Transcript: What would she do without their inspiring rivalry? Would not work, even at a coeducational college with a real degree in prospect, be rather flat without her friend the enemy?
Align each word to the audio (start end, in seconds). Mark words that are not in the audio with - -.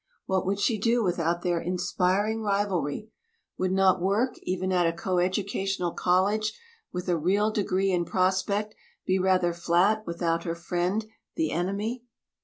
What 0.25 0.47
would 0.47 0.59
she 0.59 0.79
do 0.79 1.03
without 1.03 1.43
their 1.43 1.61
inspiring 1.61 2.41
rivalry? 2.41 3.11
Would 3.59 3.71
not 3.71 4.01
work, 4.01 4.33
even 4.41 4.71
at 4.71 4.87
a 4.87 4.93
coeducational 4.93 5.91
college 5.91 6.59
with 6.91 7.07
a 7.07 7.19
real 7.19 7.51
degree 7.51 7.91
in 7.91 8.03
prospect, 8.05 8.73
be 9.05 9.19
rather 9.19 9.53
flat 9.53 10.07
without 10.07 10.43
her 10.43 10.55
friend 10.55 11.05
the 11.35 11.51
enemy? 11.51 12.03